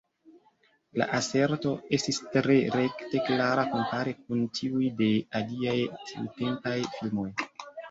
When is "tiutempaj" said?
6.11-6.77